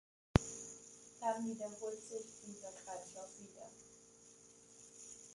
[1.19, 3.69] Dann wiederholt sich dieser Kreislauf wieder.